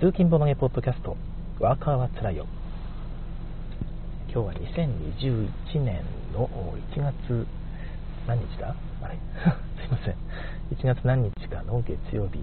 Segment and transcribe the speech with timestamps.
[0.00, 1.16] 通勤ボナゲポッドキャスト
[1.58, 2.46] ワーカーはつらいよ。
[4.32, 5.50] 今日は2021
[5.82, 6.48] 年の
[6.92, 7.46] 1月
[8.26, 8.74] 何日だ？
[9.02, 9.16] あれ
[9.82, 10.14] すいません。
[10.74, 12.38] 1月何日かの月曜日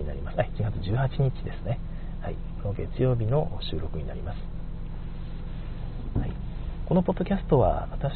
[0.00, 0.40] になります。
[0.40, 1.78] あ1月18日ですね。
[2.22, 2.36] はい。
[2.66, 6.32] の月曜日の収録になります、はい、
[6.86, 8.12] このポッドキャストは私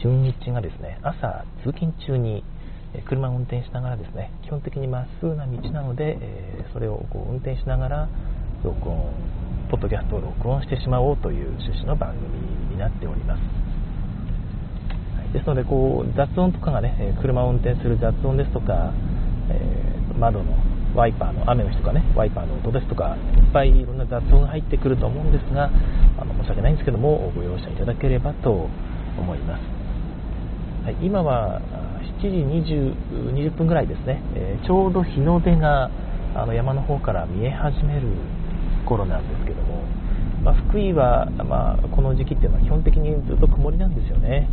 [0.00, 2.42] 純一がですね朝通勤中に
[3.08, 8.08] 車を運転しながらですね基本的にまっすぐな道なので、えそれをこう運転しながら
[8.64, 9.12] 録音
[9.70, 12.28] ポッドキャストを録音してしまおうという趣旨の番組
[12.70, 13.40] になっております、
[15.32, 18.92] ですのでこう雑音とかがね車を運転する雑音ですとか、
[19.48, 20.52] え、窓の
[20.94, 25.70] ワイパーの雨の日とかねワイパーの音ですとかいっぱいいろんな雑音が入ってくると思うんですが
[26.20, 28.68] あの申し訳ないんですけどもご容赦いただければと
[29.18, 31.60] 思います、はい、今は
[32.02, 35.90] 7時 20, 20分ぐらいですね、えー、ちょうど日の出が
[36.34, 38.08] あの山の方から見え始める
[38.86, 39.84] 頃なんですけども、
[40.42, 44.48] まあ、福井は、まあ、この時期っていうのは基本的にずっと曇りなんですよね。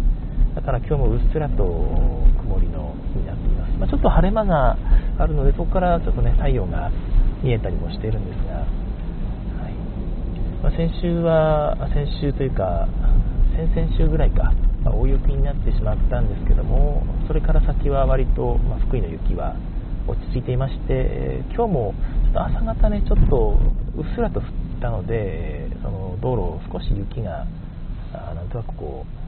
[0.55, 1.63] だから今日もうっすらと
[2.41, 4.77] 曇りの日になっています、まあ、ちょっと晴れ間が
[5.19, 6.91] あるのでそこからちょっとね太陽が
[7.43, 8.65] 見えたりもしているんですが、は
[9.69, 9.73] い。
[10.63, 12.87] まあ、先週は先週というか
[13.55, 14.52] 先々週ぐらいか。
[14.85, 19.55] 大雪になってしまったんですけどもそれから先は割と、まあ、福井の雪は
[20.08, 23.59] 落ち着いていまして、今日もちょっと朝方ねちょっと
[23.95, 24.45] うっすらと降っ
[24.81, 27.45] たのでその道路少し雪が
[28.11, 29.19] なんとなくこう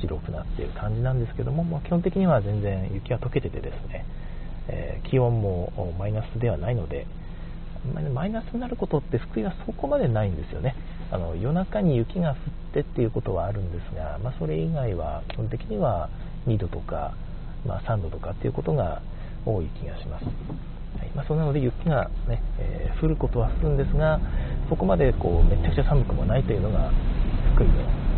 [0.00, 4.04] 白くなっている感じなんですけども、まあ、基本的には全然雪は溶けててですね、
[4.68, 7.06] えー、気温もマイナスではないので
[8.12, 10.74] マイナスになることって福井はそこまでないんですよね。
[11.34, 12.36] の夜中に雪が降っ
[12.72, 16.08] てっていうことはあるんですが、まあ、それ以外は基本的には
[16.46, 17.14] 2度とか、
[17.66, 19.02] まあ、3度とかっていうことが
[19.44, 20.30] 多い気がします、は
[21.04, 21.10] い。
[21.14, 24.20] まあ、そんなので雪がね、えー、降ることは降るんですが
[24.68, 26.90] そこまでこうめちゃくちゃ寒くもないというのが
[27.54, 27.72] 福井の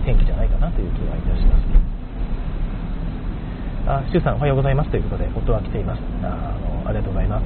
[0.04, 1.96] 天気じゃないかなという気がいたします。
[3.88, 4.90] あ、シュウさんおはようございます。
[4.90, 6.02] ということで音は来ています。
[6.22, 7.44] ああのありがとうございます、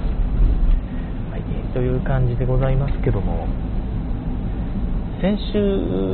[1.33, 3.47] はい、という感じでございますけども
[5.21, 5.61] 先週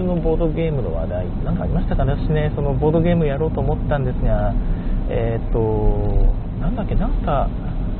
[0.02, 4.52] のボードゲームの話題、何かありましたかね、私ね、そのボードゲームやろうと思ったんですが、
[5.08, 5.60] えっ、ー、と、
[6.58, 7.46] なんだっけ、なんか、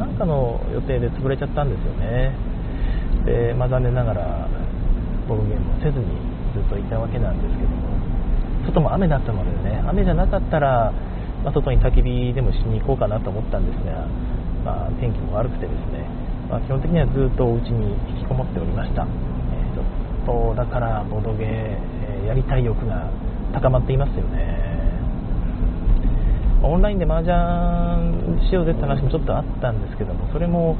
[0.01, 2.35] なんかの予定で潰れちゃったんですよね。
[3.25, 4.49] で、まあ、残念ながら、
[5.29, 6.07] ボードゲームをせずに
[6.55, 7.87] ずっといたわけなんですけども、
[8.67, 10.91] 外も雨だったのでね、雨じゃなかったら、
[11.45, 14.09] まあ、外に焚き火でもしに行こうかなと思ったんですが、
[14.65, 16.03] まあ、天気も悪くてですね、
[16.51, 19.07] まあ、基本的にはずっとお家に引きこもっておりました。
[20.27, 23.11] とだからボドゲーやりたい欲が
[23.55, 24.67] 高まっていますよね。
[26.63, 30.77] オンラインで麻雀しようぜって話もちょっとあったんですけどもそれも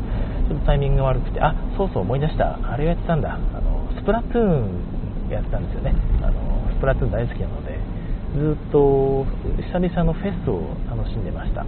[0.49, 2.59] ちょっとタイミングが悪くてあそうそう思い出した。
[2.61, 3.35] あれをやってたんだ。
[3.35, 5.95] あのスプラトゥーンやってたんですよね。
[6.23, 7.97] あのスプラトゥーン大好きなので。
[8.37, 9.25] ずっと
[9.73, 11.65] 久々のフェスを楽しんでました、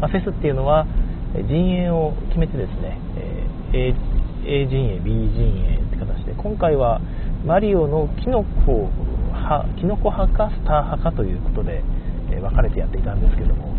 [0.00, 0.86] まあ、フェスっていうのは
[1.48, 2.98] 陣営を決めてですね、
[3.72, 3.94] え
[4.44, 5.81] A 陣営 B 陣営
[6.42, 7.00] 今回は
[7.46, 8.90] マリオのキノコ
[9.30, 11.84] 派キノコ派かスター派かということで、
[12.32, 13.72] え分かれてやっていたんですけども、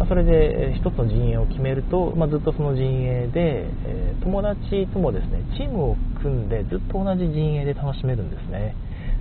[0.00, 8.74] まそれで1つの陣営を決めると、ま、ずっとその陣営で、え友達ともですねチームを組んでずっと同じ陣営で楽しめるんですね。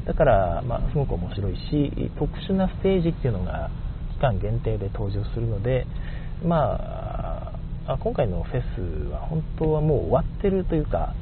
[0.06, 3.70] だから、ま、すごく面白いし特殊なステージっていうのが
[4.14, 5.86] 期間限定で登場するので
[6.44, 7.54] ま
[7.86, 11.14] あ今回のフェスは本当はもう終わってるというか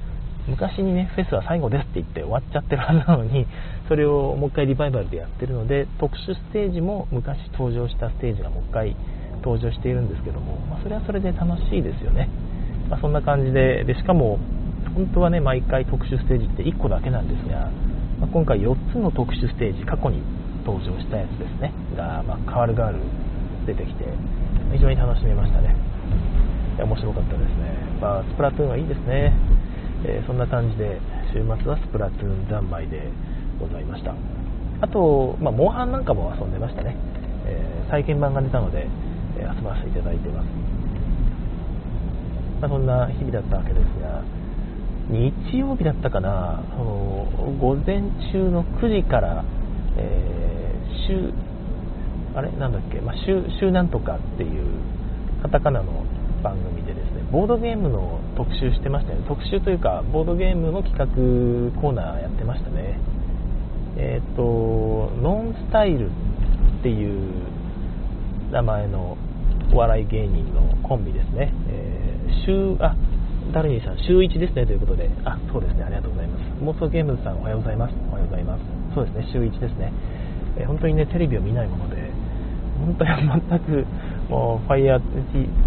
[0.47, 3.45] 昔にねフェスは最後ですって言って終わっちゃってるはずなのに
[3.87, 8.95] それをもう一回リバイバルでやってるので特殊ステージも昔登場したステージがもう一回
[9.43, 12.29] 登場しているんですけども、まあ、それはそれで楽しいですよね、
[12.89, 14.39] まあ、そんな感じででしかも
[14.95, 17.69] 本当はね毎回特殊ステージって1個だけなんですが、
[18.19, 20.21] まあ、今回4つの特殊ステージ過去に
[20.65, 21.71] 登場したやつですね。
[21.95, 22.97] が、ま変わる変わる
[23.65, 24.05] 出てきて
[24.73, 25.75] 非常に楽しめましたね。
[26.83, 29.33] 面白かったですね、まあ、スプラトゥーンはいいですね、
[30.05, 30.99] えー、そんな感じで
[31.33, 33.11] 週末はスプラトゥーン三昧で
[33.59, 34.15] ございました。
[34.81, 36.95] あと、まあ、モンハンなんかも遊んでましたね、
[37.45, 38.87] えー、再建版が出たので、
[39.37, 40.45] えー、遊ばせていただいてます、
[42.61, 44.23] まあ、そんな日々だったわけですが
[45.09, 46.63] 日曜日だったかな。
[46.77, 47.25] その
[47.59, 49.43] 午前中の9時から、
[49.97, 51.33] えー、週
[52.35, 52.51] あれ？
[52.51, 54.65] なんだっけ、まあ、週週なんとかっていう
[55.41, 56.05] カタカナの
[56.41, 61.05] 番組でですねボードゲームの特集してましたよね特集というかボードゲームの企画
[61.81, 62.99] コーナーやってましたね
[63.97, 67.33] えっ、ー、とノンスタイルっていう
[68.51, 69.17] 名前の
[69.73, 72.95] お笑い芸人のコンビですね、えー、週あ
[73.53, 76.43] ダルニーさん、週1ですねということで、あ、そうですね、ありがとうございます。
[76.61, 77.95] 妄想ゲームズさん、おはようございます。
[78.11, 78.61] おはようございます。
[78.93, 79.91] そうですね、週1ですね。
[80.57, 81.97] えー、本当にね、テレビを見ないもので、
[82.77, 83.85] 本当に全く、
[84.29, 85.01] もう、Fire,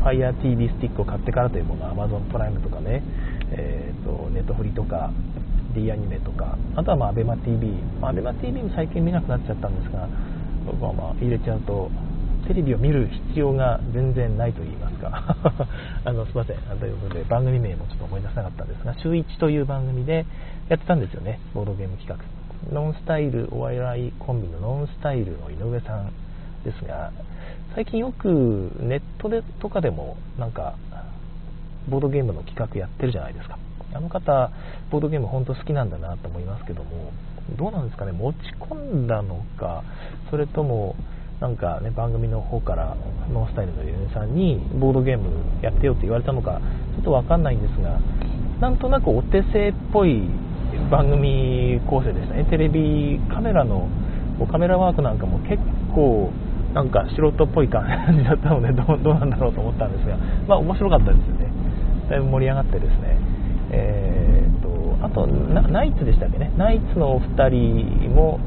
[0.03, 3.03] Fire TV スティックを買ってからというもの、Amazon プライムとかね、
[3.51, 5.11] えーと、ネットフリとか、
[5.75, 10.07] D アニメとか、あとはまあ ABEMATV、まあ、ABEMATV も最近見なくなっちゃったんですが、
[10.81, 11.91] まあ、まあ入れちゃうと、
[12.47, 15.37] テレビを見る必要が全然ないと言いますか。
[16.05, 16.57] あのすいません。
[16.79, 20.27] ということで番組名もちょっと思い出せなかったんですが週1という番組で
[20.69, 21.39] やってたんですよね。
[21.55, 22.19] ボードゲーム企画。
[22.73, 26.11] ノンスタイルお笑いコンビのノンスタイルの井上さん
[26.65, 27.11] ですが
[27.75, 30.75] 最近よくネットでとかでもなんか
[31.89, 33.59] ボードゲームの企画やってるじゃないですか。
[33.95, 34.51] あの方
[34.91, 37.13] ボードゲーム本当好きなんだなと思いますけども
[37.57, 38.13] どうなんですかね？
[38.13, 39.85] 持ち込んだのか
[40.31, 40.97] それとも
[41.41, 42.97] なんかね番組の方から
[43.33, 45.31] ノンスタイルのユネさんにボードゲーム
[45.63, 46.61] やってよって言われたのか
[46.95, 47.99] ちょっと分かんないんですが
[48.61, 50.23] なんとなくお手製っぽい
[50.91, 52.45] 番組構成でしたね。
[52.45, 53.89] テレビカメラの
[54.51, 55.59] カメラワークなんかも結
[55.95, 56.33] 構
[56.75, 57.85] なんか素人っぽい感
[58.17, 60.17] じだったのでどうなんだろうと思ったんですが
[60.49, 61.53] まあ面白かったですよね。
[62.09, 63.19] だいぶ盛り上がってですね。
[63.71, 66.53] えー、っとあとナイツでしたっけね。
[66.57, 68.41] ナイツのお二人も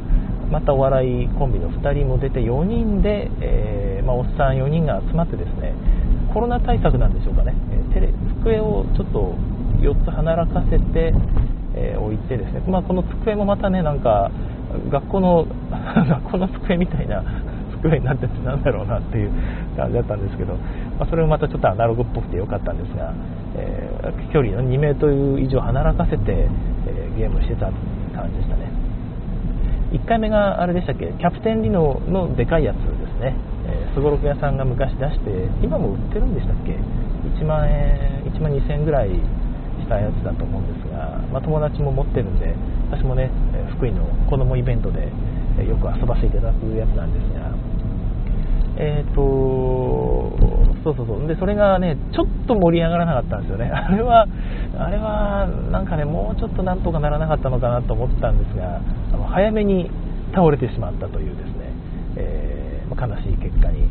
[0.51, 5.73] またお笑いコンビの2人も出て4人で、えー、まあ、おっさん4人が集まってですね
[6.33, 8.13] コロナ対策なんでしょうかね、えテレ
[8.43, 9.33] 机をちょっと
[9.79, 11.13] 4つ離らかせて、
[11.75, 14.31] えー、置いてですね、まあ、この机もまたねなんか
[14.91, 17.23] 学校の 学校の机みたいな
[17.89, 19.31] 机になっててなんだろうなっていう
[19.77, 20.55] 感じだったんですけど、
[20.97, 23.13] まあ、それもまたちょっとアナログっぽくて良かったんですが、
[23.55, 26.49] えー、距離の2メートル以上離らかせて、
[26.87, 27.71] えー、ゲームしてた
[28.13, 28.71] 感じでしたね。
[29.93, 31.13] 1回目があれでしたっけ？
[31.13, 33.35] キャプテンリノのでかいやつですね。
[33.93, 36.75] すごろく屋さんが昔出して今も売ってるんでしたっけ
[37.39, 42.53] ？1万円1万2000円ぐらいしたやつだと思うんですが、まあ、友達も持ってるんで
[42.91, 43.29] 私もね
[43.77, 45.11] 福井の子供イベントで
[45.63, 47.51] よく遊ばせていただくやつなんですが
[48.77, 50.37] えっ、ー、と
[50.83, 51.27] そうそうそう。
[51.27, 53.69] でそれがねちょっと盛り上がらなかったんですよね。
[53.73, 54.27] あれは
[54.77, 58.81] あれはなんかねもうちょっとなんとかならなかったのかなと思ったんですが
[59.13, 59.89] あの早めに
[60.33, 61.71] 倒れてしまったというですね、
[62.17, 63.81] えー、悲しい結果に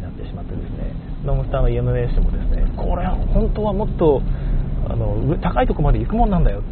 [0.00, 0.92] なってしまってですね。
[1.24, 4.20] ノムスターの EMS もですねこれは本当はもっと
[4.88, 6.62] あの高いとこまで行くもんなんだよ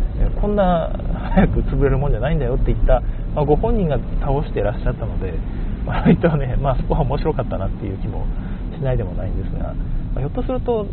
[0.41, 0.91] こんな
[1.35, 3.01] 早く潰れるもんじゃないんだよって言った、
[3.35, 5.35] まあ、ご本人が倒していらっしゃったので
[5.87, 8.27] 割とね、まあ、そこは面白かったなっていう気も
[8.77, 9.75] しないでもないんですが、
[10.15, 10.87] まあ、ひょっとすると、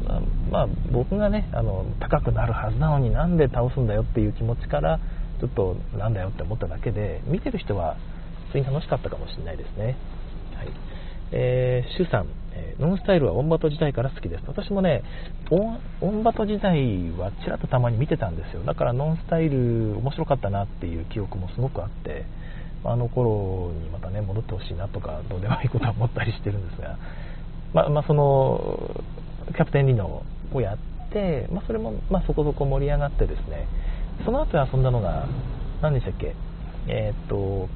[0.52, 5.00] まあ、僕がねあの高くなるはずなのになんで倒すんだよっていう気持ちから
[5.40, 7.98] ちょっとなんだよって思っただけで見てる人は
[8.48, 9.98] 普通に楽しかったかもしれないですね。
[10.56, 10.98] はい
[11.32, 14.44] えー、シュさん、えノンスタイルはオンバト時代から好きです。
[14.48, 15.04] 私もね、
[15.52, 18.64] オンバト時代はちらっとたまに見てたんですよ。
[18.64, 22.26] だからノンスタイル面白かったなっていう記憶もすごくあって、
[22.84, 26.98] あの頃にまたね、戻ってほしいなとか、どうでもいいことは思ったりしてるんですが、
[27.74, 29.02] まあ、まあ、その、
[29.48, 30.78] キャプテンリノをやっ
[31.12, 33.68] て、まあ、それも、まそこそこ盛り上がってですね、
[34.26, 35.28] その後遊んだのが、
[35.82, 36.36] 何でしたっけ、
[36.88, 37.70] えー、っと、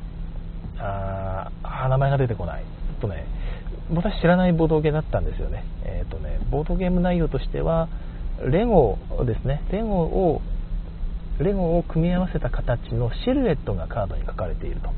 [0.80, 2.64] ああ、名前が出てこない。
[3.02, 3.26] とね、
[3.94, 5.66] 私知らないボードゲーだったんですよね。
[5.84, 7.90] えー、っとね、ボードゲーム内容としては、
[8.46, 10.42] レゴですね、レゴを、
[11.44, 14.90] レゴを組み合わせた形のシルエットがカードに書かれていると。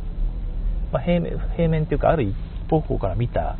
[0.91, 2.35] まあ、平面平面というか、ある一
[2.69, 3.57] 方向から見た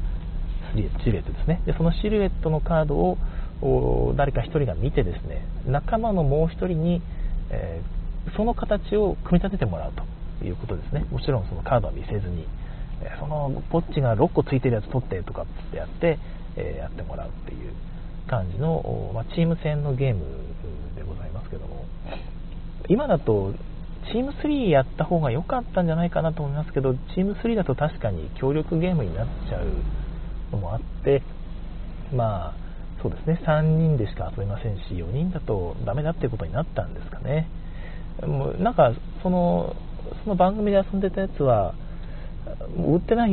[1.04, 1.62] シルエットですね。
[1.66, 7.02] でそのシルエットのカードを誰か1人が見てですね、仲間のもう1人に、
[7.50, 11.06] えー、その形を組み立ててもらうということですね。
[11.12, 12.48] もちろんそのカードは見せずに、
[13.02, 16.20] えそのポッチが6個ついてるやつ取ってとかってやって、
[16.56, 17.74] えー、やってもらうっていう
[18.28, 20.26] 感じの、まあ、チーム戦のゲーム
[20.96, 21.86] でございますけども、
[22.90, 23.54] 今だと
[24.12, 29.66] チーム3やった方が良かったんじゃないかなと思いますけど、チーム3だと確かに協力ゲームになっちゃう
[30.52, 31.24] のもあって、
[32.14, 32.54] まあ、
[33.02, 37.48] そうですね、3人でしか遊べませんし、4人だとダメだっていうことになったんですかね。
[38.22, 39.76] もうなんか、その、
[40.24, 41.74] その番組で遊んでたやつは、
[42.78, 43.32] 売ってない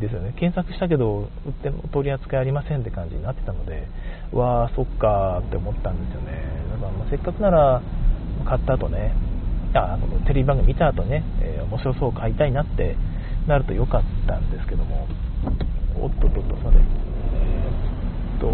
[0.00, 0.34] ですよね。
[0.36, 3.86] 検索したけど、売っても取り扱いありませんって感じになってたので、
[4.32, 6.42] わあ、そっかって思ったんですよね。
[6.72, 7.80] だからませっかくなら、
[8.50, 9.14] 買った後ね、
[9.74, 12.96] あのテレビ番組見た後ね、えー、面白そう買いたいなって
[13.46, 15.06] なるとよかったんですけども、
[15.94, 16.80] おっとっとっと、すいません。
[16.82, 16.84] え、
[18.38, 18.48] っと、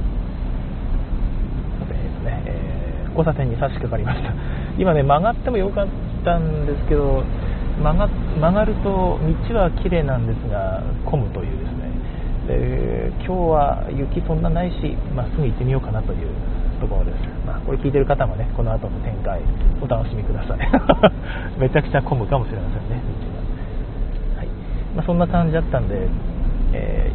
[1.89, 4.35] えー、っとね、えー、交差点に差し掛かりました。
[4.77, 5.87] 今ね、曲がってもよかっ
[6.23, 7.25] たんですけど、
[7.83, 16.29] 曲が曲がると道は綺麗なんですが、混むというですね、で今日は雪そんなないし、まっすぐ行ってみようかなという
[16.77, 17.17] ところです。
[17.47, 19.41] まあ、これ聞いてる方もね、この後の展開、
[19.81, 20.59] お楽しみください。
[21.59, 23.03] めちゃくちゃ混むかもしれませんね、
[24.37, 24.47] はい。
[24.95, 26.09] まあ、そんな感じだったんで、
[26.73, 27.13] え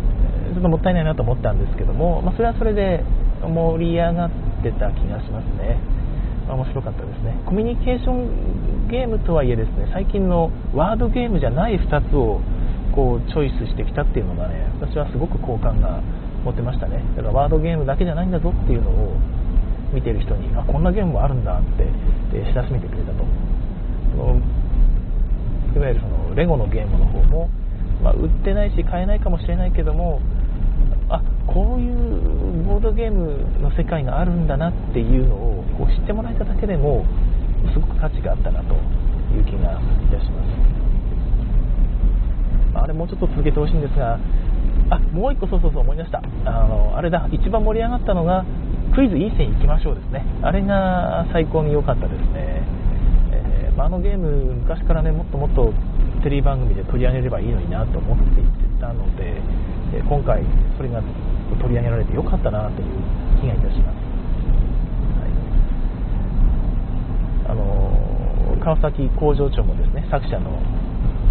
[0.51, 3.03] ー、ちょっともったいないなと思ったんですけども、まあ、それはそれで
[3.41, 4.29] 盛り上がっ
[4.63, 5.77] てた気がしますね。
[6.49, 7.37] 面白かったですね。
[7.45, 12.41] コミュニケーションゲームとはいえですね、最近のワードゲームじゃない2つを
[12.93, 16.01] こうチョイスしてきたっていうのがね、私はすごく好感が
[16.43, 17.03] 持ってましたね。
[17.15, 19.15] だからワードゲームだけじゃないんだぞっていうのを
[19.93, 21.87] 見てる人に、あ、こんなゲームもあるんだって、
[22.33, 23.23] え知らしめてくれたと。
[25.75, 27.49] いわゆるそのレゴのゲームの方も、
[28.03, 30.19] まあ、売ってないし買えないかもしれないけども、
[31.09, 37.05] あこういうボードゲームの世界があるんだなっていうのをこう知ってもらえただけでも
[37.73, 38.75] すごく価値があったなと
[39.35, 39.75] いう気がい
[40.11, 40.51] たします。
[42.73, 44.17] あれもうちょっと続けてほしいんですが
[44.89, 46.21] あもう1個そうそうそう思い出した。
[46.45, 47.27] あのあれだ。
[47.31, 48.45] 一番盛り上がったのが
[48.93, 50.25] クイズいい線いきましょうですね。
[50.43, 52.61] あれが最高に良かったですね、
[53.31, 54.27] えー、まあ、あのゲーム
[54.67, 55.71] 昔からねもっともっと
[56.23, 58.43] テレビ番組で取り上げればいいのになと思ってい
[58.81, 59.41] たので、
[59.95, 60.43] え今回
[60.75, 61.01] それが
[61.61, 62.87] 取り上げられてよかったなという
[63.39, 63.95] 気がいたします、
[65.19, 65.27] は
[67.47, 70.51] い、あの川崎工場長もですね作者の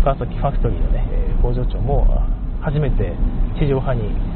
[0.02, 1.04] 川崎ファクトリーの、ね、
[1.42, 2.06] 工場長も
[2.62, 3.14] 初めて
[3.58, 4.29] 地上波に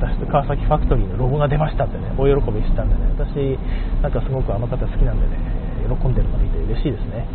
[0.00, 3.58] 私と川崎ファクトリーのロゴが出ましたってね大喜びしたんでね私
[4.02, 5.38] なんかすごくあの方好きなんでね
[5.86, 7.26] 喜んでるの見て嬉しいですね。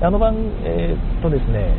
[0.00, 1.74] あの番、えー、とですね、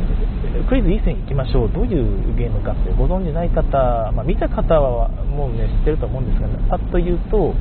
[0.68, 7.54] クイズいい線いきましょう、どういうゲームかってご存じない方、まあ、見た方はもうね知ってると思うんですが、ね、パッと言うと、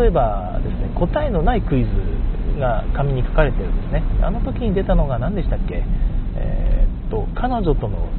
[0.00, 1.90] 例えばですね答えのないクイズ
[2.58, 5.84] が紙に書かれてるんですね、あの時に出たのが何でしたっけ、
[6.34, 8.10] えー、っと彼女との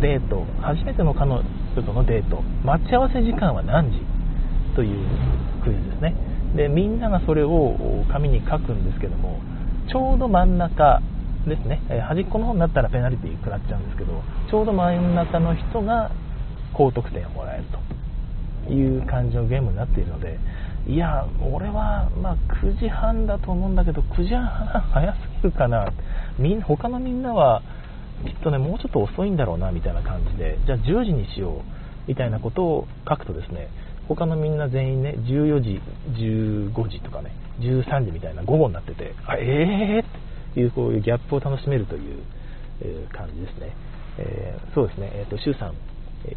[0.00, 1.42] デート、初めての彼女
[1.74, 3.98] とのデート、待ち合わせ時間は何時？
[4.76, 5.08] という
[5.64, 6.14] クイズですね。
[6.54, 7.76] でみんながそれを
[8.10, 9.40] 紙に書くんですけども
[9.88, 11.00] ちょうど真ん中
[11.46, 16.10] ですね、え端っこの方になったらペナルティー食らっちゃうんですけど、ちょうど真ん中の人が
[16.74, 17.64] 高得点をもらえる
[18.66, 20.38] という感じのゲームになっているので、
[20.86, 24.44] いや、俺は、ま、9時半だと思うんだけど、9時半
[24.92, 25.90] 早すぎるかな、
[26.38, 27.62] みん他のみんなは
[28.24, 33.68] きっとね、もうちょっと遅いんだろうなみたいな感じで、じゃあ10時にしようみたいなことを書くとですね、
[34.08, 35.80] 他のみんな全員ね、14時、
[36.18, 40.50] 15時とかね、13時みたいな午後になってて、あえー？
[40.50, 42.22] っていう、こういうギャップを楽しめるという、
[42.82, 43.72] え、感じですね。
[44.18, 45.74] えー、そうですね、えっ、ー、と、周さん、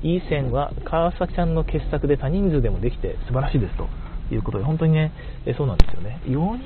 [0.06, 3.88] いい線は川崎ちゃんの傑作で多人数でもできて素晴らしいですと
[4.34, 5.12] いうことで、本当にね、
[5.58, 6.22] そうなんですよね。
[6.26, 6.58] 4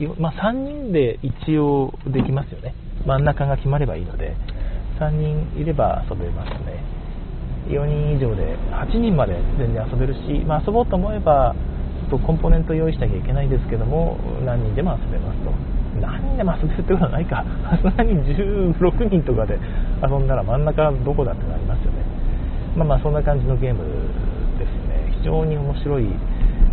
[0.00, 2.74] 人、まあ、3人で一応できますよね。
[3.06, 4.34] 真ん中が決まればいいので、
[4.98, 6.82] 3人いれば遊べますね。
[7.68, 11.54] 4人以上で8人まで全然遊べるし、まあ、遊ぼうと思えば
[12.08, 15.50] ちょっとコンポーネント用意しなきゃいけないですけども何人でも遊べますと。
[16.00, 17.44] 何人でも遊べるってことはないか。
[17.68, 19.58] さすがに16人とかで
[20.02, 22.04] 遊んだら真ん中どこだってなりますよね。
[22.76, 23.84] まあまあそんな感じのゲーム
[24.58, 25.12] ですね。
[25.18, 26.06] 非常に面白い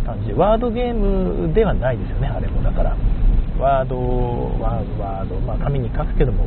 [0.06, 2.62] 感じワードゲームではないですよねあれも。
[2.62, 2.96] だから
[3.58, 3.96] ワード
[4.60, 6.44] ワード、まあ、紙に書くけども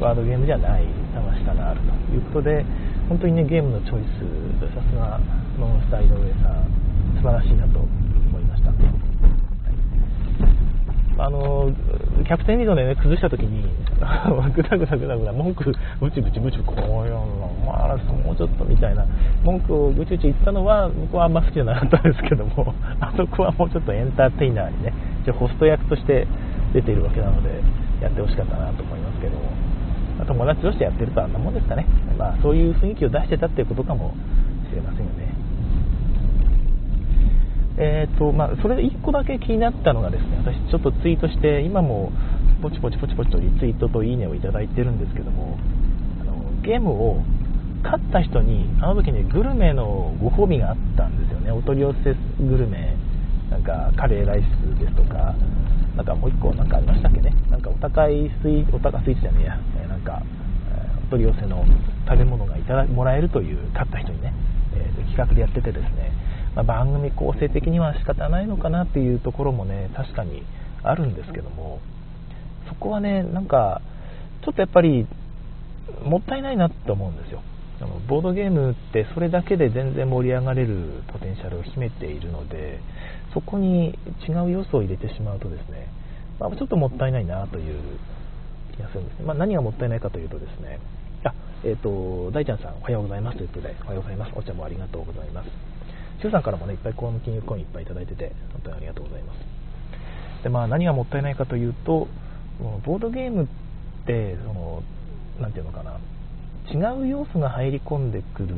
[0.00, 2.64] ワードゲームじゃない楽しさがあるということで
[3.08, 5.20] 本当にねゲームのチョイスさすが
[5.58, 6.66] ノンスタイル上さん
[7.16, 8.72] 素晴らしいなと思いました。
[11.18, 11.70] あの
[12.24, 13.62] キャプテンリードでね崩した時に
[14.56, 17.26] ぐだぐだぐだぐだ文句ブチブチブチこういうの
[17.64, 19.06] まあもうちょっとみたいな
[19.44, 26.26] 文句をぐちぐち言ったのは僕はあんま好きじゃなかったんですけどもあそこはもうちょっとエンターテイナーにね一応ホスト役として
[26.74, 27.62] 出ているわけなので
[28.02, 29.36] やってほしかったなと思いますけど。
[30.26, 31.86] 友達としてやってるとあんなもんですかね。
[32.16, 34.14] まあそういう雰囲気を出してたっていうことかも
[34.70, 35.34] しれませんよね。
[37.78, 42.12] えーとまあ、それで1個だけ気になったのがですね私ちょっとツイートして今も
[42.60, 45.58] ポチポチポチポチとリツイートといいねをいただいてるんですけども
[46.20, 47.22] あのゲームを
[47.82, 51.50] 勝った人にあの時にグルメのご褒美があったんですよね。
[51.50, 52.14] お取り寄せ
[52.44, 52.94] グルメ。
[53.52, 55.36] なんかカレーライスですとか
[55.94, 57.34] なんかもう1個なんかありましたっけね？
[57.50, 60.22] なんかお高いスイお高スイーツじゃねえや、えなんか
[60.72, 61.62] えお取り寄せの
[62.08, 64.32] 食べ物がいただもらえるという勝った人にね、
[64.74, 66.12] えー、企画でやっててですね。
[66.54, 70.42] まあ、番組構成的には仕方ないのかなっていうところもね確かに
[70.82, 71.80] あるんですけども。
[72.68, 73.82] そこはねなんか
[74.44, 75.06] ちょっとやっぱり
[76.04, 77.42] もったいないなと思うんですよ。
[77.80, 82.78] あのボードゲームってそれだけで全然盛り上がれるポテンシャルを秘めているので
[83.34, 83.98] そこに
[84.28, 85.88] 違う要素を入れてしまうとですね、
[86.38, 87.98] まあ、ちょっともったいないなという
[88.76, 90.78] 気がするんですね、まあ、何がもったいないかというとですね
[91.24, 91.34] あ
[91.64, 95.72] え、ー、と大ちゃんさんおはようございますということでおはようございますお茶もありがとうございます
[96.22, 99.38] 中さんからもね、いっぱいコーム金融コインいっぱいいただいてて、本当にありがとうございます。
[100.44, 102.06] で、まあ何がもったいないかというと、
[102.86, 103.46] ボードゲームっ
[104.06, 104.82] て、その、
[105.40, 105.98] なんていうのかな、
[106.72, 108.54] 違う要素が入り込んでくる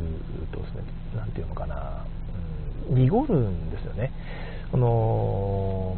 [0.52, 0.82] とですね、
[1.16, 2.04] なんていうのかな、
[2.90, 4.12] うん、濁るんですよね。
[4.74, 5.94] この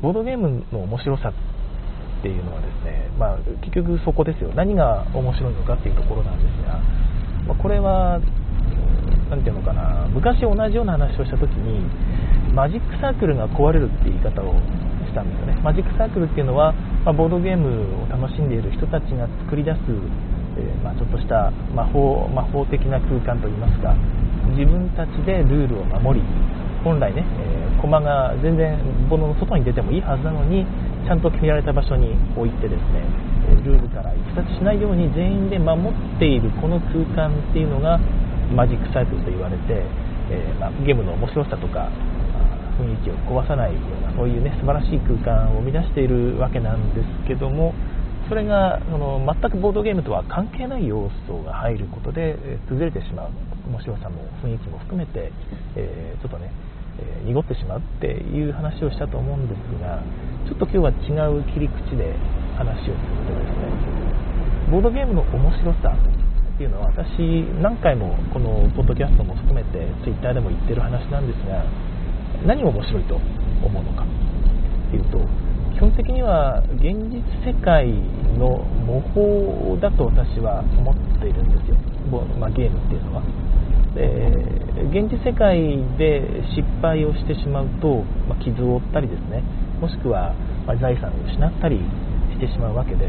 [0.00, 4.48] ボードゲームの面白さっていうのはですね、まあ、結局そこですよ。
[4.56, 6.80] 何が面白いのかっていうところなんですが、
[7.44, 8.20] まあ、これは、
[9.28, 11.84] 何ていうのかな、昔同じような話をした時に、
[12.54, 14.56] マジックサークルが壊れるって言い方を
[15.04, 15.60] したんですよね。
[15.60, 16.72] マジックサークルっていうのは、
[17.04, 17.68] まあ、ボードゲーム
[18.00, 19.78] を楽しんでいる人たちが作り出す、
[20.56, 23.92] えー、まあ、ちょっとした魔法魔法的な空間といいますか、
[24.56, 26.24] 自分たちでルールを守り、
[26.84, 30.66] 本来ね、えー、駒が全然ボの外に出てもいいはずなのに、
[31.04, 33.04] ちゃんと決められた場所に置いてですね、
[33.48, 37.98] えルールから逸脱しないように全員で守っているこの空間っていうのが
[38.52, 39.84] マジックサイクルと言われて、
[40.30, 41.88] えー、まあ、ゲームの面白さとか
[42.78, 47.72] 雰囲気を壊さないようなそういうね素晴らしい空間を生み出しているわけなんですけども
[48.28, 52.36] それがその全くボードゲームとは関係ない要素が入ることで
[52.68, 53.30] 崩れてしまう
[53.68, 55.30] 面白さも雰囲気も含めて、
[55.76, 60.02] えー、ちょっとね、ー、濁ってしまうっていう話をしたと思うんですが
[60.46, 62.14] ちょっと今日は違う切り口で
[62.56, 62.96] 話をする
[63.28, 63.94] とですね
[64.70, 67.18] ボードゲームの面白さっていうのは私
[67.60, 71.64] 何回もこのポッドキャストも含めて Twitter でも言ってる話なんですが
[72.46, 74.04] 何が面白いと思うのか。
[74.04, 75.18] っていうと
[75.74, 77.90] 基本的には現実世界
[78.38, 81.76] の模倣だと私は思っているんですよ、
[82.38, 83.22] まあ、ゲームっていうのは。
[83.94, 89.42] で現実世界で失敗をしてしまうと、まあ、傷を負ったりですね
[89.80, 90.34] もしくは、
[90.66, 91.78] ま財産を失ったり
[92.34, 93.06] してしまうわけで、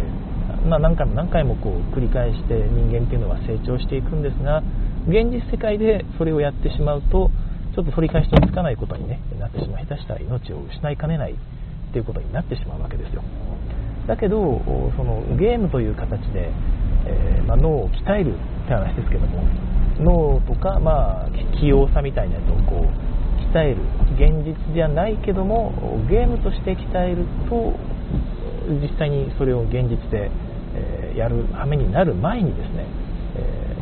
[0.68, 4.62] まあ、何回も何回もこう繰り返して人間っていうのは成長していくんですが
[5.08, 7.32] 現実世界でそれをやってしまうと
[7.74, 11.36] ちょっと取り返しのつかないことに、ね、なってしまう下手したら命を失いかねないっ
[11.92, 13.24] ていうことになってしまうわけですよ。
[14.08, 14.62] だけど
[14.96, 16.52] そのゲームという形で、
[17.08, 19.44] えー、まあ、脳を鍛えるって話ですけども
[20.00, 21.30] 脳とか、まあ、
[21.60, 23.82] 器用さみたいなやつをこう鍛える
[24.16, 25.72] 現実じゃないけども
[26.10, 27.74] ゲームとして鍛えると
[28.82, 30.32] 実際にそれを現実で、
[30.76, 32.86] えー、やる羽目になる前にですね、
[33.38, 33.76] え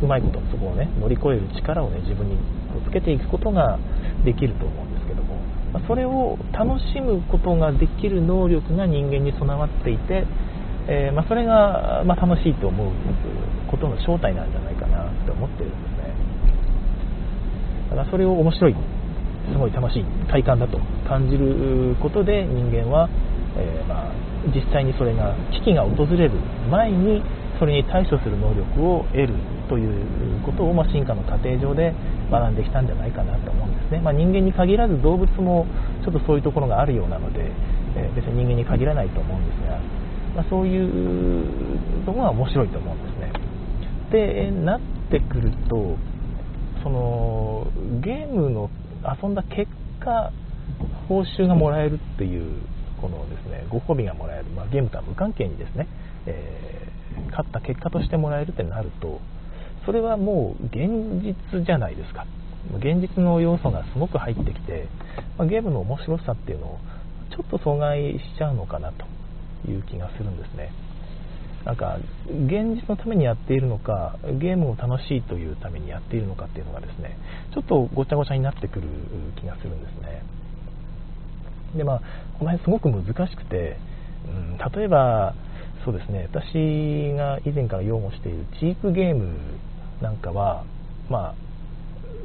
[0.00, 2.36] ー、うまいことそこをね乗り越える力をね自分に
[2.84, 3.78] つけていくことが
[4.24, 5.40] できると思うんですけども
[5.86, 10.24] それを楽しむことができる能力が人間に備わっていて、
[10.86, 12.90] えー、まあ、それが、ま楽しいと思う
[13.70, 16.14] ことの正体なんじゃないかなって思ってるんですね。
[17.90, 18.76] だからそれを面白い
[19.52, 23.08] すごい楽しい体感だと感じることで人間は、
[23.56, 24.12] えー、まあ、
[24.54, 26.32] 実際にそれが危機が訪れる
[26.70, 27.22] 前に
[27.58, 29.34] それに対処する能力を得る
[29.68, 31.94] ということを、まあ、進化の過程上で
[32.30, 35.66] 学んできたんじゃないかなと思うんですね、まあ、人間に限らず動物も
[36.04, 37.52] ちょっとそういうところがあるようなので、
[37.96, 39.80] えー、別に人間に限らないと思うんですが、
[40.34, 43.32] まあ、そういうところが面白いと思うんですね。
[44.10, 45.96] でなってくると
[46.82, 47.66] その
[48.02, 48.70] ゲームの
[49.22, 49.70] 遊んだ結
[50.00, 50.32] 果
[51.08, 52.60] 報酬がもらえるっていう
[53.00, 55.88] このですねご褒美がもらえる、まあ、ゲームとは無関係にですね、
[56.26, 59.20] えー、勝った結果としてもらえるってなると
[59.84, 62.26] それはもう現実じゃないですか。
[62.78, 64.88] 現実の要素がすごく入ってきて、
[65.36, 66.78] まあ、ゲームの面白さっていうのを
[67.30, 69.13] ちょっと阻害しちゃうのかなと。
[69.68, 70.72] いう気がするんですね。
[71.64, 71.96] なんか
[72.28, 77.16] 現実のためにやっているのかゲームを楽しいというためにやっているのかっていうのがですね
[77.54, 78.88] ちょっとごちゃごちゃになってくる
[79.40, 80.22] 気がするんですね。
[81.76, 82.02] でまあ
[82.38, 83.78] この辺すごく難しくて、
[84.26, 85.34] うん、例えば
[85.84, 89.34] そうですね私が以前から擁護しているチープゲーム
[90.00, 90.64] なんかは、
[91.08, 91.34] まあ、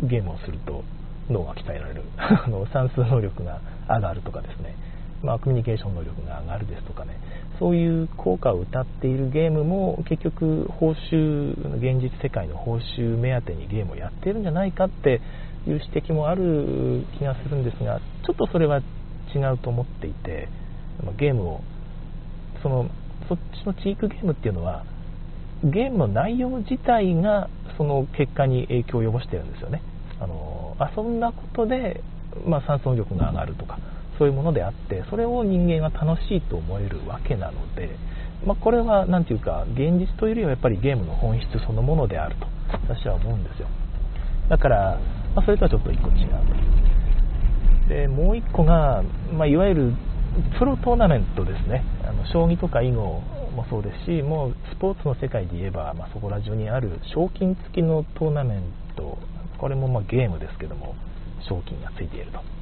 [0.04, 0.84] ゲームをすると
[1.30, 2.02] 脳が鍛えられる。
[2.74, 4.76] 算数能力が上がるとかですね、
[5.24, 7.20] まあ、コミュニケーション能力が上がるですとかね。
[7.60, 15.22] そういう効果を謳っているゲームも結局報酬現実世界の報酬目当てにゲームをやっているんじゃないかって
[15.68, 18.80] いう指摘もある気がするんですがちょっとそれは
[19.36, 20.48] 違うと思っていて
[21.18, 21.62] ゲームを
[22.64, 22.90] その
[23.28, 24.86] そっちのチークゲームっていうのは
[25.64, 29.82] ゲームの内容自体がその結果に影響を及ぼしてるんですよね。
[30.22, 32.02] あの遊んだことで、
[32.46, 33.78] まあ、酸素力が上がるとか。
[34.20, 37.98] そういうものであってそれを人間は楽しいと思えるわけなので、
[38.46, 42.46] まあ、これは何ていうか現実というよりはやっぱりゲームの本質そのものであると
[42.88, 43.68] 私は思うんですよ。
[44.50, 45.00] だから、
[45.34, 46.30] まあ、それとはちょっと1個違う
[47.88, 49.04] とでもう1個が、
[49.34, 49.94] まあ、いわゆる
[50.60, 51.84] プロトーナメントですね。
[52.04, 53.02] あの将棋とか囲碁
[53.56, 58.64] もそうですしもうスポーツの世界で言えば、まあ、そこら中にある賞金付きのトーナメン
[58.96, 59.18] ト。
[59.58, 60.96] これもまゲームですけども
[61.48, 62.59] 賞金がついていると。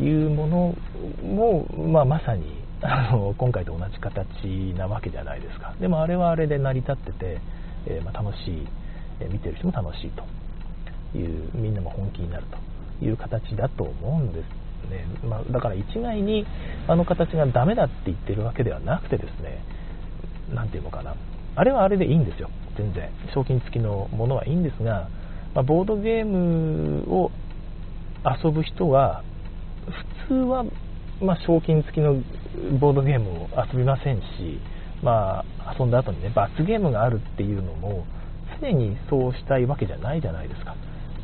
[0.00, 0.74] いうもの
[1.22, 2.44] も、まあ、まさに
[2.82, 5.74] あの今回と同じ形なわけじゃないですか。
[5.80, 7.38] でもあれはあれで成り立ってて、
[7.86, 8.66] えー、まあ、楽しい、
[9.20, 12.44] え見てる人も楽しいというみんなも本気になる
[12.98, 16.46] という形だと思うんですね、まあ、だから一概に
[16.86, 19.58] あの形がダメだって言ってるわけではなくてですね
[20.54, 21.14] 何て言うのかな。
[21.56, 22.50] あれはあれでいいんですよ。
[22.76, 23.08] 全然。
[23.32, 25.08] 賞金付きのものはいいんですが、
[25.54, 27.30] まあ、ボードゲームを
[28.24, 29.24] 遊ぶ人は
[30.28, 30.64] 普通は、
[31.20, 32.22] まあ、賞金付きの
[32.78, 34.24] ボードゲームを遊びませんし、
[35.02, 38.04] まあ、遊んだ後にね罰ゲームがあるっていうのも
[38.60, 40.74] 常にそうしたいわけじゃないじゃないですか。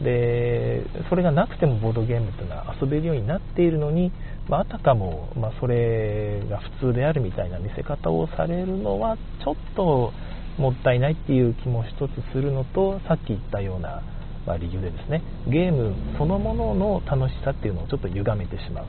[0.02, 4.10] でそれがなくてもボードゲームっていうのは遊べるようになっているのに、
[4.48, 10.12] まあ、あたかも、まあ、それが普通であるみたいな見せ方をされるのはちょっと
[10.58, 14.02] もったいないっていう気も一つするのとさっき言ったような、
[14.46, 18.86] まあ、理由でですねゲームそのものの楽しさっていうのをちょっと歪めてしまう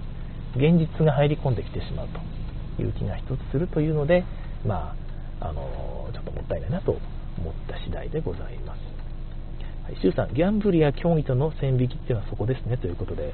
[0.55, 2.07] 現実が入り込んできてしまう
[2.77, 4.23] という気が一つするというので
[4.65, 4.95] ま
[5.39, 6.91] ああのちょっともったいないなと
[7.37, 8.79] 思った次第でございます。
[9.83, 13.33] はい、周さん、ギャンブルや競技との線引きっていうのはそこですねということで、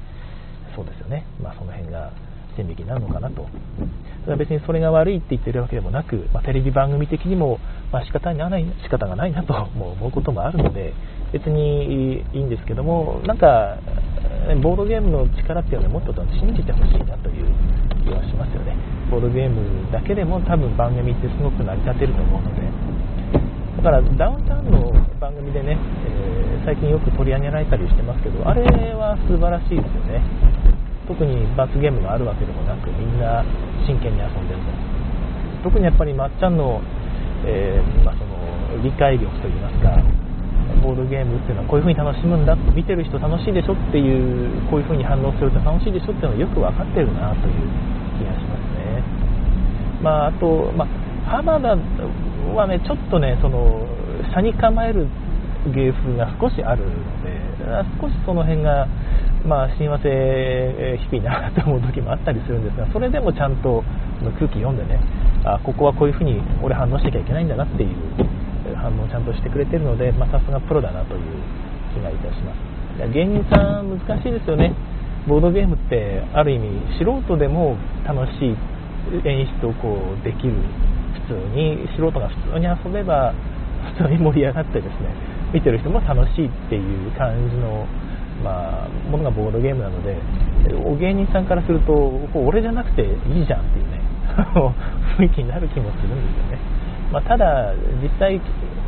[0.74, 2.12] そうですよね、まあ、その辺が
[2.56, 3.46] 線引きになるのかなと。
[4.24, 7.58] ただ別にそれが悪いって言ってるわけでもなく、まあ、テレビ番組的にも、
[7.92, 10.92] まあ、仕方がない仕方がないなと 思うこともあるので、
[11.32, 13.76] 別にいいんですけども、なんか、
[14.62, 17.46] ボードゲームの力っていうのはもっと信じてほしいなという
[18.04, 18.74] 気はしますよね。
[19.10, 22.62] ボードゲームだけでも多分番組ってすごく成り立てると思うので、
[23.76, 28.62] だからダウンタウンの番組でね、えー、最近よく取り上げられたりしてますけど、あれ
[28.94, 30.22] は素晴らしいですよね。
[31.10, 33.42] 特に罰ゲームがあるわけでもなく、みんな
[33.82, 35.70] 真剣に遊んでると。
[35.70, 36.80] 特にやっぱりまっちゃんの,、
[37.44, 39.98] えー、まあ、その理解力といいますか、
[40.86, 47.66] ボードゲームっていうのはこういう風に楽しむんだ見てる人楽しいでしょっていうこういう風に反応すると楽しいでしょっていうのはよく分かってるなという
[48.16, 49.02] 気がしますね。
[50.00, 50.88] まあ、あと、まあ、
[51.42, 51.76] 浜田
[52.54, 53.84] はね、ちょっとね、その、
[54.30, 55.08] 車に構える
[55.74, 56.90] 芸風が少しあるの
[57.26, 57.40] で、
[58.00, 58.86] 少しその辺が、
[59.44, 63.82] まあ、親和性低いなと思う時もあったりするんですが、それでもちゃんと
[64.38, 65.00] 空気読んでね、
[65.44, 71.20] あここはこういうふうに俺反応しなきゃいけないんだなっていう反応をちゃんとしてくれてるので、ま、さすがプロだなという
[71.94, 73.12] 気がいたします。
[73.12, 74.74] 芸人さん難しいですよね。
[75.26, 78.56] ボードゲームってある意味素人でも楽しい
[79.24, 80.54] 演出をこうできる
[81.28, 83.34] 普通に素人が普通に遊べば
[83.96, 87.86] 普通に盛り上がってですね見てる人も楽しいっていう感じの、
[88.42, 90.16] まあ、ものがボードゲームなので
[90.84, 91.92] お芸人さんからすると
[92.34, 94.00] 俺じゃなくていいじゃんっていうね
[95.18, 96.58] 雰囲気になる気もするんですよね、
[97.12, 97.72] まあ、ただ
[98.02, 98.40] 実際、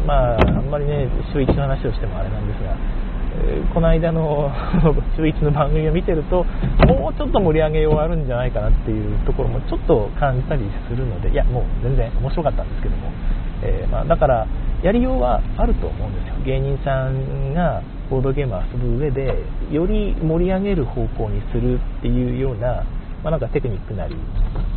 [0.07, 2.77] まあ、あんまりね週1の話をしてもあれなんですが
[3.73, 4.51] この間の
[5.17, 6.45] 週1の番組を見てると
[6.87, 13.11] もうちょっと盛り上げようあるんじゃないかなっていうところもちょっと感じたりするのでいやもう全然面白かったんですけども、
[13.63, 14.47] えー、まあ、だから
[14.83, 16.35] やりようはあると思うんですよ。
[16.45, 17.83] 芸人さんが
[18.13, 19.33] ボードゲームを遊ぶ上で
[19.73, 22.85] より盛り上げる方向にするっていうような,、
[23.25, 24.15] まあ、なんかテクニックなり、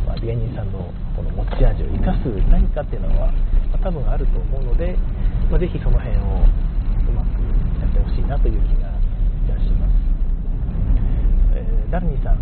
[0.06, 3.30] まあ、芸人さんのこの持ち味を生かす何かっていうのは、
[3.68, 4.96] まあ、多分あると思うので、
[5.50, 7.44] まあ、ぜひその辺をうまく
[7.84, 8.92] やってほしいなという気がい
[9.52, 9.92] たします、
[11.56, 12.40] えー、ダルニーさん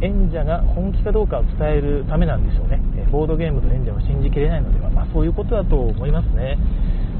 [0.00, 2.80] 演者が本気かどうかを伝えるためなんでしょうね。
[3.12, 6.58] ボードゲームと演者を信じきれないのでは、まあ、そういうことだと思いますね、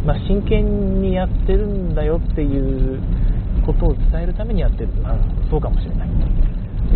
[0.05, 3.01] まあ、真剣にやってるんだよっていう
[3.65, 5.17] ことを伝えるためにやってる、まあ、
[5.51, 6.09] そうかもしれない。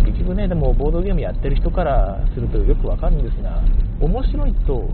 [0.05, 3.63] 結局ねでもボードゲームやってる人からするとよくわかるんですが
[3.99, 4.89] 面白いと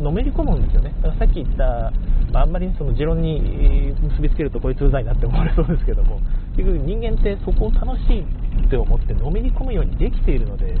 [0.00, 0.94] のめり込むんですよね。
[1.02, 1.92] だからさっき言った
[2.32, 6.20] まあ、あんまりその持論に結びつけるとこいつうざいなって思われそうですけども
[6.56, 10.74] 結局人間ってそこを楽しいって思ってのめり込むようにできているので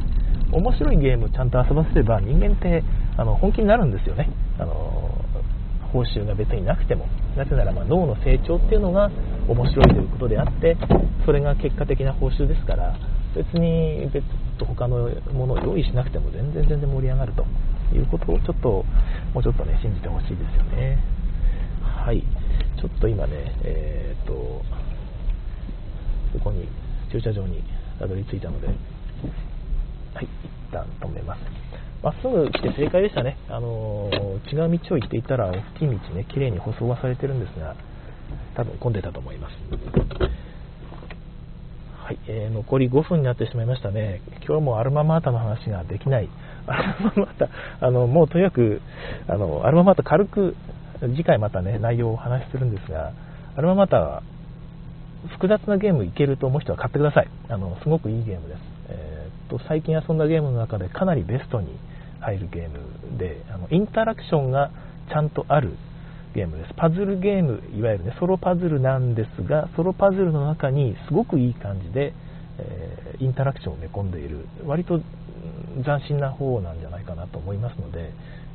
[0.52, 2.82] 面白いゲームをちゃんと遊ばせれば人間って
[3.16, 4.28] あの本気になるんですよね。
[4.58, 5.15] あの
[5.92, 9.10] 報酬が別になくてもなぜならま脳の成長っていうのが
[9.48, 10.76] 面白いということであって
[11.24, 12.96] それが結果的な報酬ですから
[13.34, 14.24] 別に別
[14.58, 17.44] 途他のものを用意しなくても全然全然盛り上がると
[17.94, 18.84] いうことをちょっと
[19.34, 21.16] もうちょっとね信じてほしいですよね。
[22.06, 22.22] はい、
[22.78, 23.32] ちょっと今ね、
[23.64, 24.62] えー、っと、こ
[26.44, 26.68] こに、
[27.10, 27.64] 駐車場に
[27.98, 28.76] たどり着いたので、はい、
[30.24, 30.28] 一
[30.72, 31.40] 旦止めます。
[32.06, 33.36] まっすぐ来て正解でしたね。
[33.48, 37.74] あのー、違う道を行っていたら、大きい道ね、綺麗に舗装はされてるんですが、
[38.54, 39.54] 多分混んでたと思います。
[41.98, 44.20] はい、えー、残り5分になってしまいましたね。
[44.46, 46.28] 今日もアルママータの話ができない。
[46.68, 47.48] アルママータ、
[47.84, 48.80] あの、もうとにかく、
[49.26, 50.54] あの、アルママータ軽く
[51.00, 53.10] 次回またね、内容をお話しするんですが、
[53.56, 54.22] アルママータは、
[55.32, 61.76] 複雑なゲームいけると思う人は買ってくださいあのすごくいいゲームです、えー、っと最近遊んだゲームの中でかなりベストに
[62.26, 64.72] 入るゲームであのインタラクションが
[65.08, 65.76] ちゃんとある
[66.34, 66.74] ゲームです。
[66.76, 72.12] パズルゲームいわゆるねソロパズルなんですがソロパズルの中にすごくいい感じで、
[72.58, 74.46] えー、インタラクションを埋め込んでいる。
[74.66, 75.00] 割と
[75.84, 78.10] 斬新な方なんじゃないかなと思いますので、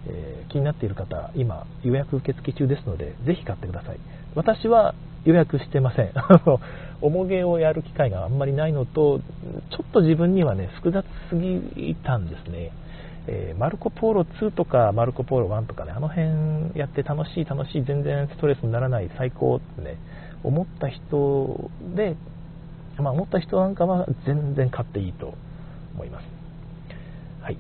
[0.08, 4.00] えー、気になっている方今予約受付中ですのでぜひ買ってください。
[4.36, 6.12] 私は予約してません。
[7.02, 12.72] 重げをやる機会があんまりないのとちょっと自分にはね複雑すぎたんですね。
[13.28, 19.98] えー、マルコ・ポーロ2とかマルコ・ポーロ1とかねあの辺やって楽しい楽しい全然ストレスにならない最高ってね
[20.44, 22.16] 思った人で、
[22.98, 25.36] まあ、思った人なんかは全然買っていいと
[25.94, 26.26] 思います。
[27.42, 27.58] はい。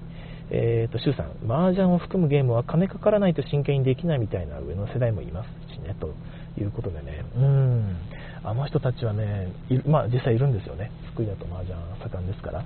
[0.53, 6.13] えーと、シュウさん、麻雀を含むゲームは金かからないと真剣にできないみたいな上の世代もいますしね、と
[6.59, 7.97] いうことでね、うん、
[8.43, 9.53] あの人たちはね、
[9.85, 12.65] まあ、実際いるんですよね、福井だと麻雀盛んですから。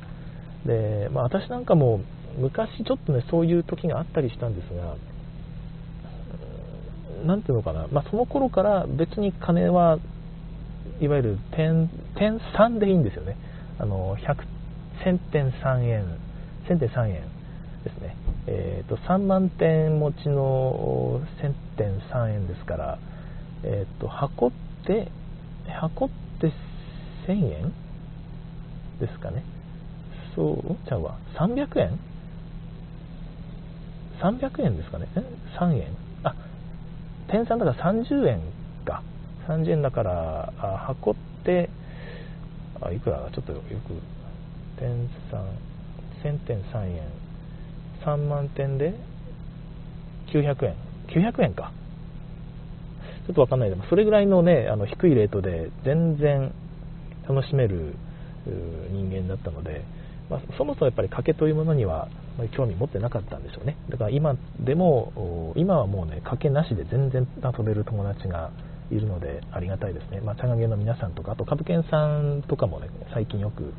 [0.66, 2.02] で、まあ、私なんかも
[2.38, 4.96] 昔ちょっとねそういう時があったりしたんですが
[7.26, 10.00] 何ていうのかな、まあ、その頃から別に金は
[11.00, 13.36] いわゆる点点3でいいんですよね。
[13.78, 14.56] あの100
[15.04, 16.06] 1000点3円
[16.68, 17.22] 1000点3円
[17.84, 18.16] ですね、
[18.48, 22.98] えーと、3万点持ちの1000点3円ですから、
[23.64, 24.52] えーと、箱っ
[24.88, 25.12] て
[25.68, 26.10] 箱っ
[26.42, 26.52] て
[27.28, 27.74] 1000円
[29.00, 29.44] ですかね。
[30.36, 32.00] そうちゃうわ300円
[34.22, 35.08] ？300円ですかね
[35.60, 35.88] ？3円？
[36.24, 36.36] あ
[37.30, 38.42] 点3だから30円
[38.86, 39.04] か。
[39.48, 41.70] 30円だからあ箱って
[42.82, 43.30] あいくら？
[43.34, 43.66] ちょっとよく
[44.80, 45.10] 点3
[46.24, 47.04] 1000点3円。
[48.06, 48.94] 3万点で
[50.34, 50.76] 900円。
[51.08, 51.72] 900円か。
[53.28, 53.70] ちょっとわかんない。
[53.70, 56.54] でもそれぐらいのねあの低いレートで全然
[57.28, 57.96] 楽しめる
[58.92, 59.84] 人間だったので
[60.30, 62.10] まあ、そもそもやっぱり賭けというものには
[62.56, 63.78] 興味持ってなかったんでしょうね。
[63.90, 68.52] だから今でも今はもうね賭けなしで全然遊べる友達が
[68.92, 73.74] いるのでありがたいですね、まあ、チャガゲの皆さんとかあと株券さんとかもね最近よく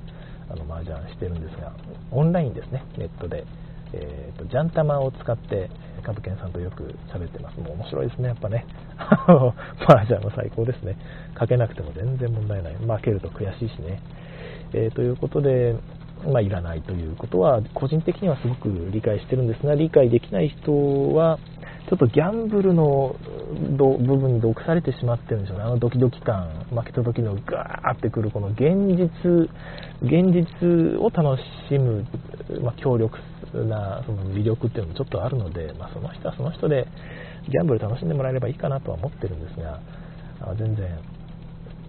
[0.51, 1.73] あの麻雀してるんですが
[2.11, 3.45] オンラインですねネットで、
[3.93, 5.71] えーと、ジャンタマを使って
[6.03, 7.59] 株券さんとよく喋ってます。
[7.59, 8.65] もう面白いですねやっぱね。
[9.89, 10.97] 麻雀は最高ですね。
[11.35, 12.75] 賭けなくても全然問題ない。
[12.77, 14.01] 負けると悔しいしね、
[14.73, 15.75] えー、ということで
[16.27, 21.39] まあ、いらないということは個人的にはすごく理解してるんですが理解できない人は
[21.89, 23.15] ちょっとギャンブルの
[23.79, 25.65] 部分に毒されてしまってるんでしょうね。
[25.65, 29.49] あのドキドキ感負けた時のガーってくるこの現実
[30.03, 32.05] 現実を楽しむ、
[32.61, 33.17] まあ、強力
[33.55, 36.89] なその魅力っていうのもちょっとあるので、まあ、その人はその人で
[37.49, 39.81] ギャンブル楽しんでもらえればいいかなとは思ってるんですが
[40.59, 40.99] 全然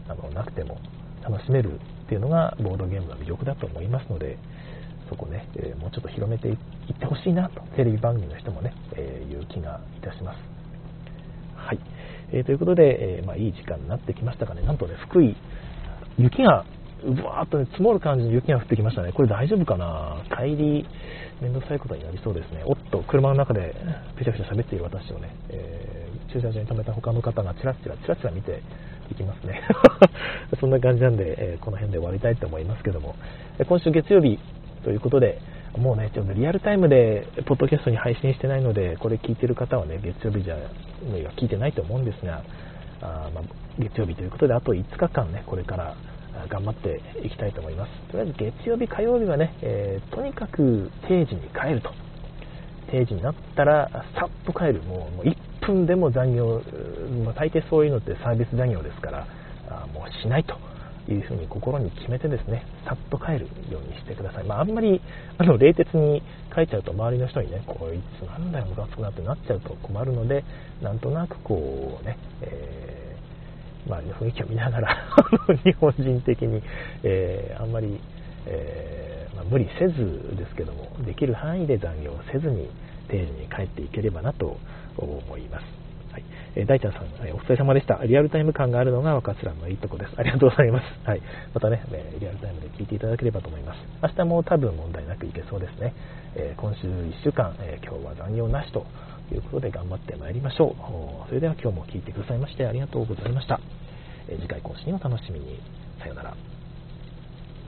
[0.07, 0.77] あのなくても
[1.23, 4.37] 楽しめるっていうのがボードゲームの魅力だと思いますので
[5.09, 6.57] そこね、え、もうちょっと広めていっ
[6.97, 10.39] てほしいなとテレビ番組の人もね、え、いう気がいたします。
[11.55, 11.79] はい、
[12.31, 14.61] えー、ということで、えまあ、いい時間になってきましたがね。
[14.63, 15.35] なんとね福井
[16.17, 16.65] 雪が
[17.03, 19.11] うわーっと、ね、積もる感じの雪が降ってきましたね。
[19.13, 20.23] これ大丈夫かな？
[20.35, 20.85] 帰り
[21.41, 22.63] めんどくさいことになりそうですね。
[22.65, 23.75] おっと車の中で
[24.17, 28.61] ぺちゃぺちゃ喋っている私をね、え駐車場に止めた他の方がチラチラチラチラ見て
[29.11, 29.61] いきますね
[30.59, 33.15] そんな感じなんで、え、この辺で終わりたいと思いますけども、
[33.67, 34.39] 今週月曜日
[34.83, 35.39] ということで、
[35.77, 40.57] もうね、ちょっとリアルタイムで、ポッドキャストに配信してないので、これ聞いてる方はね、月曜日じゃ、
[41.37, 42.41] 聞いてないと思うんですが、
[43.01, 43.41] あま、
[43.77, 45.95] 月曜日ということで、あと5日間ね、これから
[46.49, 47.91] 頑張っていきたいと思います。
[48.11, 51.91] とりあえず月曜日、火曜日はね、えー、とにかく定時に帰ると。
[52.89, 54.81] 定時になったら、さっと帰る。
[54.83, 55.27] もうもう
[55.67, 56.61] 1分でも残業、
[57.25, 59.27] まあ、大抵そういうのってサービス残業ですから、
[59.69, 60.55] あもうしないと
[61.11, 64.45] いうふうに心に決めてですね、さっと帰るようにしてください。
[64.45, 65.01] まあ、あんまり
[65.37, 66.23] あの冷徹に
[66.55, 70.43] 帰っちゃうと周りの人にね、こいつなんだよ、ムカつくなってなっちゃうと困るので、
[70.81, 74.97] なんとなくこうね、えー、周りの雰囲気を見ながら
[75.63, 76.61] 日本人的に、
[77.03, 77.99] えー、あんまり、
[78.45, 82.69] えー、まあ、無理せずですけども、できる範囲で残業せずに
[83.09, 84.57] 定時に帰っていければなと
[84.97, 85.87] 思います。
[86.11, 86.23] はい、
[86.55, 88.03] え大ちゃんさんえ、お疲れ様でした。
[88.03, 90.13] リアルタイム感があるのが若津のいいとこです。
[90.17, 90.85] ありがとうございます。
[91.07, 91.21] はい、
[91.53, 93.79] またねえ、リアルタイムで聞いていただければと思います。
[94.01, 95.93] 明日も多分問題なくいけそうですね。
[96.35, 98.85] え今週1週間、え今日は残業なしと
[99.31, 100.75] いうことで頑張ってまいりましょ
[101.25, 101.27] う。
[101.27, 103.59] それでは今日も聞いてくださいましてありがとうございました。
[104.27, 105.59] え次回更新を楽しみに。
[105.99, 106.56] さようなら。